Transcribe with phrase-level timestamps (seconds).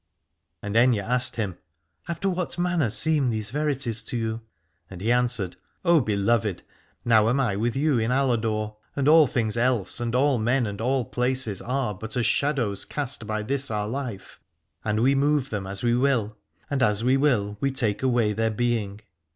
[0.63, 1.59] And Aithne asked him:
[2.07, 4.41] After what manner seem these verities to you?
[4.89, 6.63] And he an swered: O beloved,
[7.05, 10.81] now am I with you in Aladore, and all things else and all men and
[10.81, 14.39] all places are but as shadows cast by this our life,
[14.83, 16.35] and we move them as we will,
[16.67, 19.01] and as we will we take away their being.